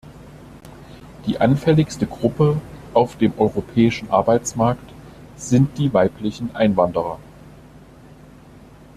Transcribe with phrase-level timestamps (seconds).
[1.27, 2.59] Die anfälligste Gruppe
[2.95, 4.91] auf dem europäischen Arbeitsmarkt
[5.37, 7.19] sind die weiblichen Einwanderer.